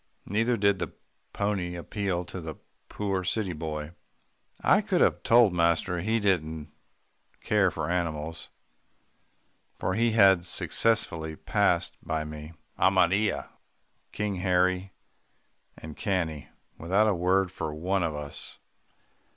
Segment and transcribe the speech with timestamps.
[0.25, 0.93] Neither did the
[1.31, 2.55] pony appeal to the
[2.89, 3.91] poor city boy.
[4.59, 6.71] I could have told master he didn't
[7.41, 8.49] care for animals,
[9.77, 13.49] for he had successively passed by me, Amarilla,
[14.11, 14.91] King Harry,
[15.77, 16.49] and Cannie,
[16.79, 18.57] without a word for one of us.